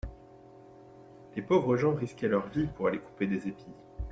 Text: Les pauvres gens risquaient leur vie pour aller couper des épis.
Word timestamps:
Les 1.35 1.43
pauvres 1.43 1.77
gens 1.77 1.93
risquaient 1.93 2.27
leur 2.27 2.47
vie 2.47 2.65
pour 2.65 2.87
aller 2.87 2.97
couper 2.97 3.27
des 3.27 3.47
épis. 3.47 3.67